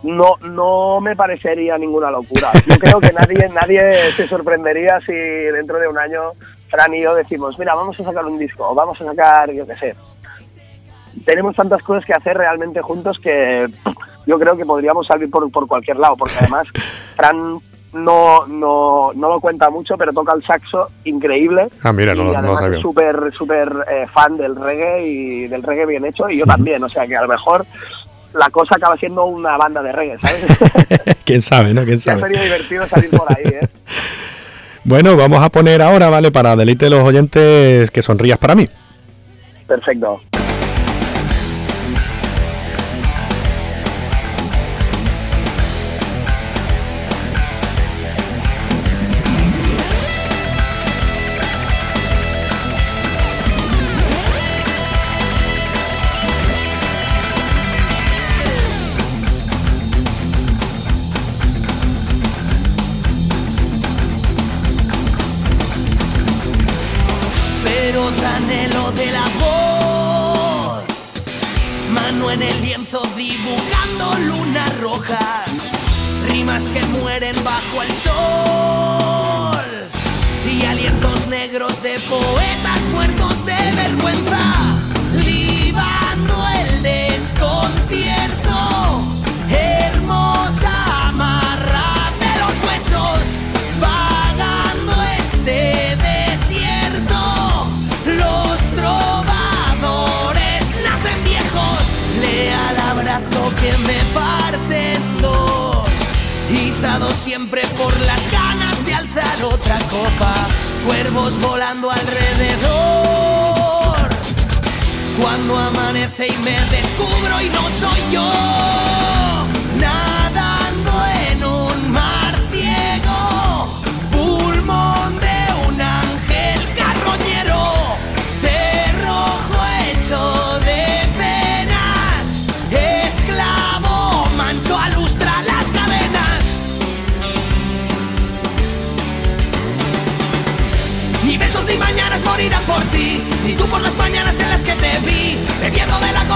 [0.03, 2.51] no, no me parecería ninguna locura.
[2.67, 6.33] Yo creo que nadie, nadie se sorprendería si dentro de un año
[6.69, 9.67] Fran y yo decimos, mira, vamos a sacar un disco, o vamos a sacar, yo
[9.67, 9.97] qué sé.
[11.25, 13.67] Tenemos tantas cosas que hacer realmente juntos que
[14.27, 16.69] yo creo que podríamos salir por, por cualquier lado, porque además
[17.17, 17.59] Fran
[17.93, 21.69] no, no, no lo cuenta mucho, pero toca el saxo increíble.
[21.83, 22.77] Ah, mira, no, y no lo además sabía.
[22.77, 26.83] es súper, súper eh, fan del reggae y del reggae bien hecho, y yo también,
[26.85, 27.67] o sea que a lo mejor
[28.33, 30.47] la cosa acaba siendo una banda de reggae, ¿sabes?
[31.25, 31.85] ¿Quién sabe, no?
[31.85, 32.23] ¿Quién Que ha sabe?
[32.23, 33.69] sería divertido salir por ahí, ¿eh?
[34.85, 36.31] Bueno, vamos a poner ahora, ¿vale?
[36.33, 38.67] Para deleite de los oyentes que sonrías para mí.
[39.67, 40.21] Perfecto.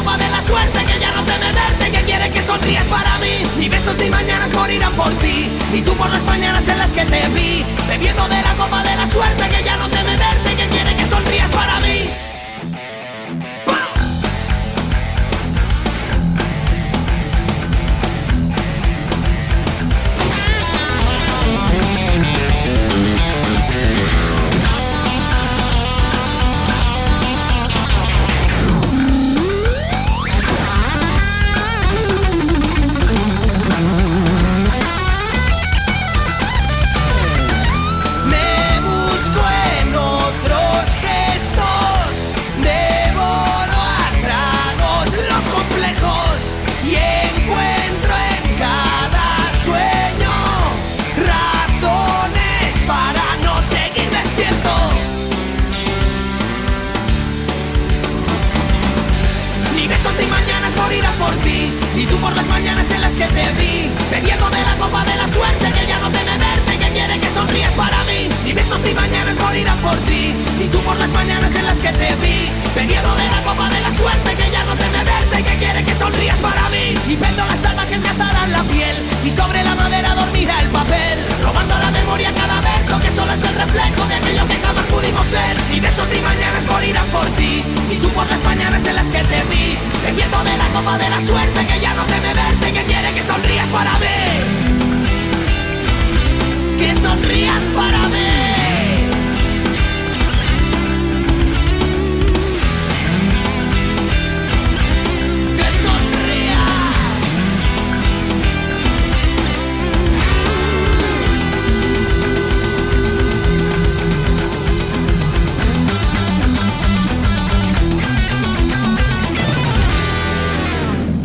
[0.05, 3.43] Copa de la suerte que ya no teme verte, que quiere que sonrías para mí,
[3.59, 7.05] ni besos ni mañanas morirán por ti, ni tú por las mañanas en las que
[7.07, 10.69] te vi, bebiendo de la copa de la suerte que ya no teme verte, que
[10.69, 12.34] quiere que sonrías para mí.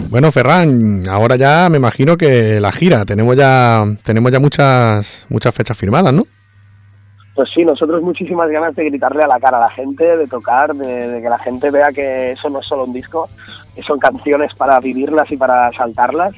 [0.09, 5.53] Bueno, Ferran, ahora ya me imagino que la gira, tenemos ya, tenemos ya muchas, muchas
[5.53, 6.23] fechas firmadas, ¿no?
[7.35, 10.73] Pues sí, nosotros muchísimas ganas de gritarle a la cara a la gente, de tocar,
[10.73, 13.29] de, que la gente vea que eso no es solo un disco,
[13.75, 16.33] que son canciones para vivirlas y para saltarlas.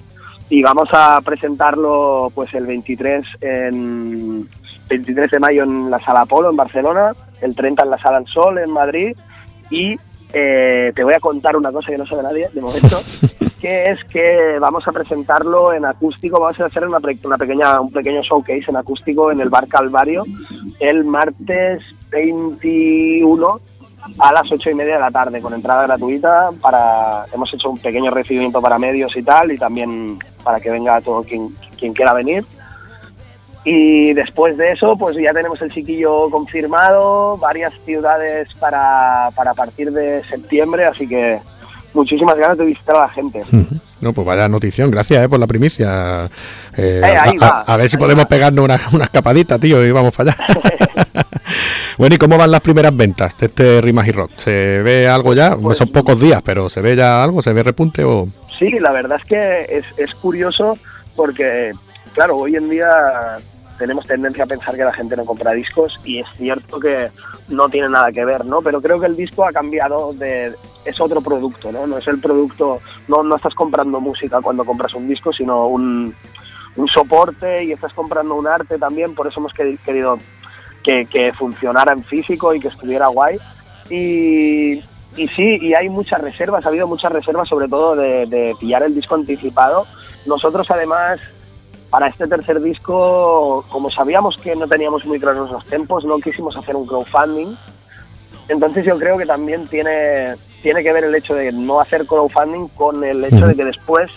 [0.49, 4.49] Y vamos a presentarlo pues el 23 en
[4.89, 8.27] 23 de mayo en la Sala Apolo en Barcelona, el 30 en la Sala El
[8.27, 9.15] Sol en Madrid
[9.69, 9.95] y
[10.33, 13.01] eh, te voy a contar una cosa que no sabe nadie de momento,
[13.61, 17.91] que es que vamos a presentarlo en acústico, vamos a hacer una, una pequeña, un
[17.91, 20.23] pequeño showcase en acústico en el Bar Calvario
[20.79, 23.59] el martes 21
[24.19, 27.77] a las ocho y media de la tarde con entrada gratuita para hemos hecho un
[27.77, 32.13] pequeño recibimiento para medios y tal y también para que venga todo quien, quien quiera
[32.13, 32.43] venir
[33.63, 39.91] y después de eso pues ya tenemos el chiquillo confirmado varias ciudades para, para partir
[39.91, 41.39] de septiembre así que
[41.93, 43.41] muchísimas ganas de visitar a la gente
[43.99, 46.25] No, pues vaya notición, gracias eh, por la primicia.
[46.75, 48.29] Eh, Eh, ahí a, a- va, a ver si podemos va.
[48.29, 50.45] pegarnos una, una escapadita, tío, y vamos para allá.
[51.99, 54.31] bueno, ¿y cómo van las primeras ventas de este Rimas y Rock?
[54.37, 55.55] ¿Se ve algo ya?
[55.55, 57.41] Pues- Son pocos días, pero ¿se ve ya algo?
[57.43, 58.25] ¿Se ve repunte o...?
[58.57, 60.77] Sí, la verdad es que es, es curioso
[61.15, 61.71] porque,
[62.13, 63.39] claro, hoy en día
[63.77, 67.09] tenemos tendencia a pensar que la gente no compra discos y es cierto que
[67.49, 68.61] no tiene nada que ver, ¿no?
[68.61, 70.53] Pero creo que el disco ha cambiado de...
[70.85, 71.87] es otro producto, ¿no?
[71.87, 72.79] No es el producto...
[73.07, 76.15] No, no estás comprando música cuando compras un disco, sino un,
[76.75, 80.19] un soporte y estás comprando un arte también, por eso hemos queri- querido
[80.83, 83.37] que, que funcionara en físico y que estuviera guay.
[83.89, 84.73] Y,
[85.17, 88.93] y sí, y hay muchas reservas, ha habido muchas reservas, sobre todo de pillar el
[88.93, 89.87] disco anticipado.
[90.25, 91.19] Nosotros además,
[91.91, 96.55] para este tercer disco, como sabíamos que no teníamos muy claros los tiempos, no quisimos
[96.55, 97.53] hacer un crowdfunding.
[98.47, 102.69] Entonces yo creo que también tiene, tiene que ver el hecho de no hacer crowdfunding
[102.69, 104.09] con el hecho de que después,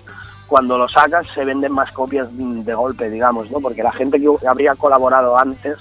[0.46, 3.58] cuando lo sacas, se venden más copias de golpe, digamos, ¿no?
[3.58, 5.76] Porque la gente que habría colaborado antes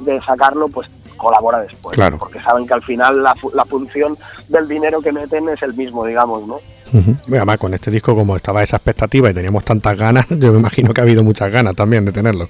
[0.00, 1.94] de sacarlo, pues colabora después.
[1.94, 2.18] Claro.
[2.18, 4.18] Porque saben que al final la, la función
[4.48, 6.58] del dinero que meten es el mismo, digamos, ¿no?
[6.92, 10.58] Bueno, Además, con este disco, como estaba esa expectativa y teníamos tantas ganas, yo me
[10.60, 12.48] imagino que ha habido muchas ganas también de tenerlo.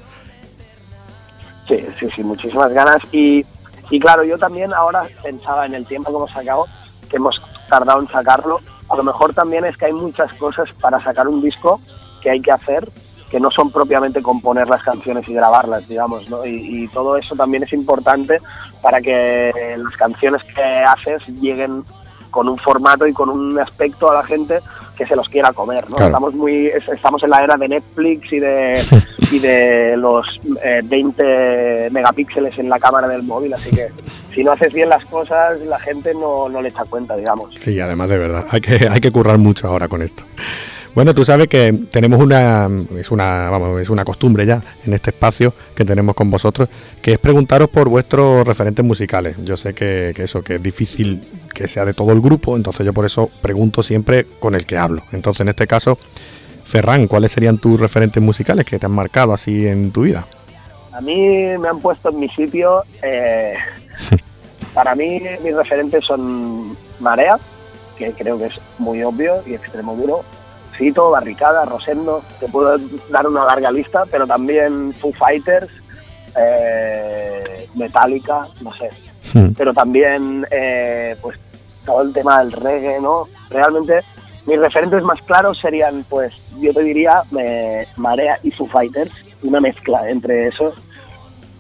[1.69, 2.99] Sí, sí, sí, muchísimas ganas.
[3.13, 3.45] Y,
[3.91, 6.67] y claro, yo también ahora pensaba en el tiempo que hemos sacado,
[7.09, 8.61] que hemos tardado en sacarlo.
[8.89, 11.81] A lo mejor también es que hay muchas cosas para sacar un disco
[12.23, 12.89] que hay que hacer,
[13.31, 16.47] que no son propiamente componer las canciones y grabarlas, digamos, ¿no?
[16.47, 18.39] Y, y todo eso también es importante
[18.81, 21.83] para que las canciones que haces lleguen
[22.31, 24.61] con un formato y con un aspecto a la gente
[24.97, 25.97] que se los quiera comer, ¿no?
[25.97, 26.07] Claro.
[26.11, 28.73] Estamos muy es- estamos en la era de Netflix y de
[29.33, 30.25] y de los
[30.65, 33.89] eh, 20 megapíxeles en la cámara del móvil, así que
[34.35, 37.55] si no haces bien las cosas, la gente no, no le echa cuenta, digamos.
[37.59, 40.25] Sí, además de verdad, hay que, hay que currar mucho ahora con esto.
[40.97, 45.11] Bueno, tú sabes que tenemos una, es una, vamos, es una costumbre ya en este
[45.11, 46.71] espacio que tenemos con vosotros,
[47.03, 49.37] que es preguntaros por vuestros referentes musicales.
[49.45, 51.23] Yo sé que, que eso, que es difícil
[51.53, 54.79] que sea de todo el grupo, entonces yo por eso pregunto siempre con el que
[54.79, 55.03] hablo.
[55.13, 55.99] Entonces, en este caso,
[56.65, 60.25] Ferran, ¿cuáles serían tus referentes musicales que te han marcado así en tu vida?
[60.93, 61.29] A mí
[61.59, 62.85] me han puesto en mi sitio.
[63.03, 63.53] eh,
[64.73, 67.39] para mí, mis referentes son Marea,
[67.99, 70.25] que creo que es muy obvio y extremo duro.
[70.77, 72.23] Fito, Barricada, Rosendo.
[72.41, 72.79] Te puedo
[73.11, 75.69] dar una larga lista, pero también Foo Fighters,
[76.37, 78.91] eh, Metallica, no sé.
[79.35, 79.53] Hmm.
[79.57, 81.39] Pero también, eh, pues,
[81.85, 83.25] todo el tema del reggae, ¿no?
[83.51, 84.01] Realmente,
[84.47, 89.13] mis referentes más claros serían, pues, yo te diría, eh, Marea y Foo Fighters,
[89.43, 90.75] una mezcla entre esos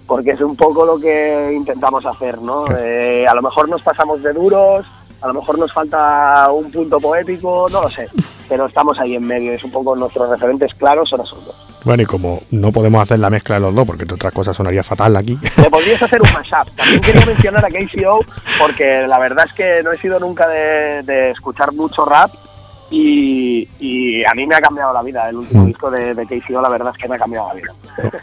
[0.06, 2.64] porque es un poco lo que intentamos hacer, ¿no?
[2.78, 4.86] Eh, a lo mejor nos pasamos de duros,
[5.20, 8.08] a lo mejor nos falta un punto poético, no lo sé,
[8.48, 11.54] pero estamos ahí en medio, es un poco nuestros referentes claros son esos dos.
[11.84, 14.56] Bueno, y como no podemos hacer la mezcla de los dos, porque entre otras cosas
[14.56, 16.68] sonaría fatal aquí, Me podrías hacer un mashup.
[16.74, 18.24] También quería mencionar a KCO
[18.58, 22.32] porque la verdad es que no he sido nunca de, de escuchar mucho rap
[22.90, 25.28] y, y a mí me ha cambiado la vida.
[25.28, 25.66] El último Mm.
[25.66, 27.72] disco de, de KCO la verdad es que me ha cambiado la vida.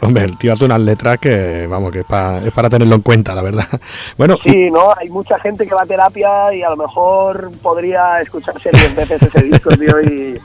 [0.00, 3.02] hombre, el tío hace unas letras que, vamos, que es, pa- es para tenerlo en
[3.02, 3.66] cuenta, la verdad.
[4.16, 4.92] Bueno, Sí, ¿no?
[4.96, 9.22] Hay mucha gente que va a terapia y a lo mejor podría escucharse 10 veces
[9.22, 10.40] ese disco, tío, y,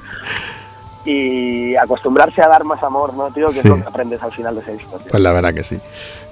[1.05, 3.47] y acostumbrarse a dar más amor, ¿no, tío?
[3.47, 3.59] Que Sí.
[3.59, 5.07] es lo que aprendes al final de ese disco, tío.
[5.11, 5.79] Pues la verdad que sí.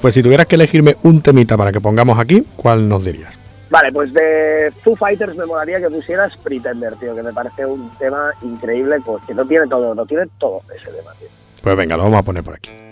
[0.02, 3.38] Pues si tuvieras que elegirme un temita para que pongamos aquí, ¿cuál nos dirías?
[3.70, 7.90] Vale, pues de Foo Fighters me molaría que pusieras Pretender, tío, que me parece un
[7.98, 11.28] tema increíble, pues, que no tiene todo, no tiene todo ese tema, tío.
[11.62, 12.87] Pues venga, lo vamos a poner por aquí.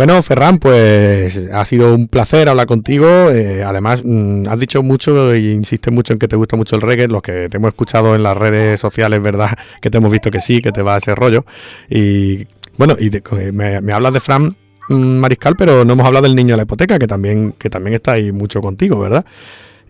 [0.00, 3.06] Bueno, Ferran, pues ha sido un placer hablar contigo.
[3.30, 6.80] eh, además, mm, has dicho mucho e insistes mucho en que te gusta mucho el
[6.80, 7.06] reggae.
[7.06, 9.48] Los que te hemos escuchado en las redes sociales, ¿verdad?
[9.82, 11.44] Que te hemos visto que sí, que te va ese rollo.
[11.90, 12.46] Y
[12.78, 14.56] bueno, y de- eh, me, me hablas de Fran
[14.88, 17.92] mm, Mariscal, pero no hemos hablado del niño de la hipoteca, que también, que también
[17.96, 19.22] está ahí mucho contigo, ¿verdad?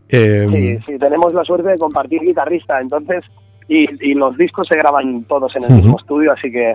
[0.08, 3.22] Eh, Sí, sí, tenemos la suerte de compartir guitarrista, entonces,
[3.68, 6.74] y, y los discos se graban todos en el mismo estudio, así que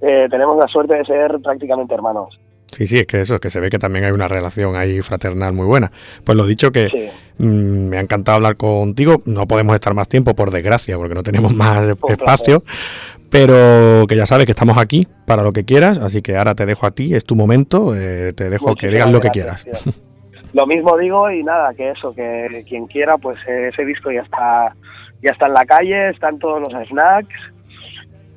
[0.00, 2.40] eh, tenemos la suerte de ser prácticamente hermanos.
[2.72, 5.00] Sí, sí, es que eso, es que se ve que también hay una relación ahí
[5.02, 5.90] fraternal muy buena.
[6.24, 7.08] Pues lo dicho que Sí.
[7.38, 9.22] mm, me ha encantado hablar contigo.
[9.26, 12.10] No podemos estar más tiempo, por desgracia, porque no tenemos más placer.
[12.18, 12.62] espacio.
[13.30, 16.66] Pero que ya sabes que estamos aquí para lo que quieras, así que ahora te
[16.66, 19.64] dejo a ti, es tu momento, eh, te dejo que digas lo que quieras.
[19.64, 19.92] tío.
[20.52, 24.22] Lo mismo digo y nada, que eso, que quien quiera, pues eh, ese disco ya
[24.22, 24.74] está,
[25.22, 27.28] ya está en la calle, están todos los snacks.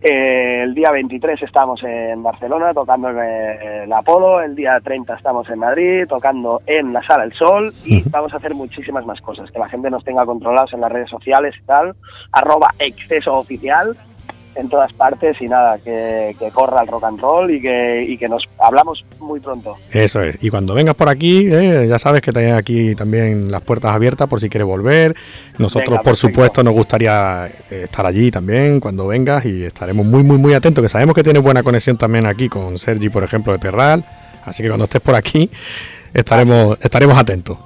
[0.06, 5.16] Eh, el día 23 estamos en Barcelona tocando en eh, el Apolo, el día 30
[5.16, 9.22] estamos en Madrid tocando en la Sala El Sol y vamos a hacer muchísimas más
[9.22, 11.96] cosas, que la gente nos tenga controlados en las redes sociales y tal,
[12.34, 13.96] arroba exceso oficial
[14.56, 18.18] en todas partes y nada, que, que corra el rock and roll y que, y
[18.18, 19.78] que nos hablamos muy pronto.
[19.92, 20.38] Eso es.
[20.42, 24.28] Y cuando vengas por aquí, eh, ya sabes que tienes aquí también las puertas abiertas
[24.28, 25.16] por si quieres volver.
[25.58, 26.28] Nosotros, Venga, por perfecto.
[26.28, 30.82] supuesto, nos gustaría eh, estar allí también cuando vengas y estaremos muy, muy, muy atentos,
[30.82, 34.06] que sabemos que tienes buena conexión también aquí con Sergi, por ejemplo, de Terral.
[34.46, 35.50] Así que cuando estés por aquí,
[36.14, 37.58] estaremos, estaremos atentos.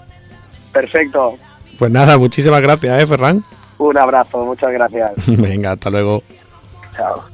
[0.71, 1.38] Perfecto.
[1.77, 3.43] Pues nada, muchísimas gracias, ¿eh, Ferran?
[3.77, 5.11] Un abrazo, muchas gracias.
[5.27, 6.23] Venga, hasta luego.
[6.97, 7.29] Ciao.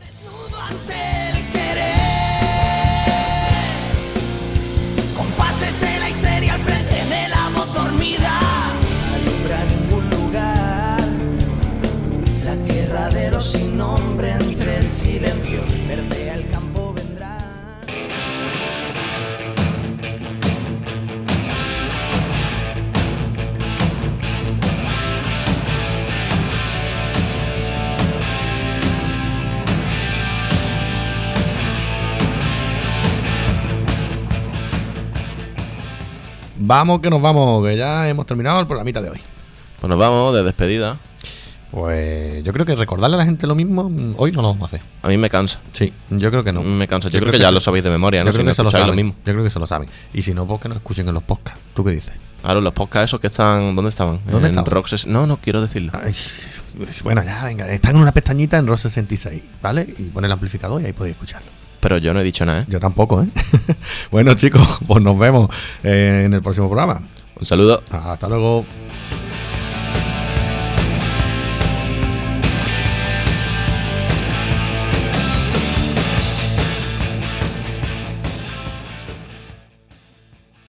[36.66, 39.20] Vamos que nos vamos, que ya hemos terminado el programita de hoy.
[39.82, 40.97] Pues nos vamos de despedida.
[41.72, 44.61] Pues yo creo que recordarle a la gente lo mismo, mm, hoy no lo vamos
[44.61, 44.88] a hacer.
[45.01, 45.59] A mí me cansa.
[45.74, 46.64] Sí, yo creo que no.
[46.64, 47.09] Me cansa.
[47.09, 48.32] Yo, Yo creo, creo que, que ya lo sabéis de memoria, Yo ¿no?
[48.32, 48.88] creo Si que no se lo saben.
[48.88, 49.14] lo mismo.
[49.26, 49.89] Yo creo que se lo saben.
[50.14, 51.59] Y si no, pues que nos escuchen en los podcasts.
[51.74, 52.14] ¿Tú qué dices?
[52.41, 53.76] Claro, los podcasts esos que están.
[53.76, 54.22] ¿Dónde estaban?
[54.26, 54.55] ¿Dónde en
[55.07, 55.91] No, no quiero decirlo.
[55.95, 56.16] Ay,
[56.78, 57.70] pues, bueno, ya, venga.
[57.70, 59.93] Están en una pestañita en ROS 66, ¿vale?
[59.97, 61.49] Y pone el amplificador y ahí podéis escucharlo.
[61.84, 62.66] Pero yo no he dicho nada, ¿eh?
[62.70, 63.28] Yo tampoco, ¿eh?
[64.12, 65.50] bueno, chicos, pues nos vemos
[65.84, 67.02] eh, en el próximo programa.
[67.38, 67.84] Un saludo.
[67.92, 68.66] Hasta luego.